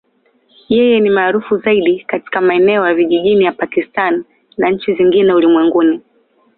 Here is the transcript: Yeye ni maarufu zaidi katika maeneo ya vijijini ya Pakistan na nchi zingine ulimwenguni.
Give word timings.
Yeye 0.69 0.99
ni 0.99 1.09
maarufu 1.09 1.57
zaidi 1.57 2.03
katika 2.07 2.41
maeneo 2.41 2.87
ya 2.87 2.93
vijijini 2.93 3.43
ya 3.45 3.51
Pakistan 3.51 4.23
na 4.57 4.69
nchi 4.69 4.93
zingine 4.93 5.33
ulimwenguni. 5.33 6.01